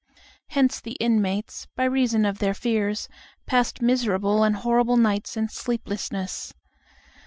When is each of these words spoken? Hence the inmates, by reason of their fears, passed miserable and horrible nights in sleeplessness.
Hence 0.47 0.81
the 0.81 0.93
inmates, 0.93 1.67
by 1.75 1.83
reason 1.83 2.25
of 2.25 2.39
their 2.39 2.55
fears, 2.55 3.07
passed 3.45 3.83
miserable 3.83 4.43
and 4.43 4.55
horrible 4.55 4.97
nights 4.97 5.37
in 5.37 5.47
sleeplessness. 5.49 6.55